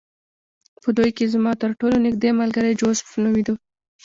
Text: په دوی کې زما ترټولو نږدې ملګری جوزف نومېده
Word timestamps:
په 0.81 0.89
دوی 0.97 1.09
کې 1.17 1.31
زما 1.33 1.51
ترټولو 1.63 1.95
نږدې 2.05 2.29
ملګری 2.39 2.77
جوزف 2.79 3.07
نومېده 3.23 3.53